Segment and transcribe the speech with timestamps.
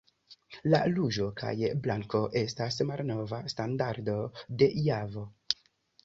[0.73, 1.51] La ruĝo kaj
[1.83, 4.15] blanko estas malnova standardo
[4.63, 5.27] de Javo.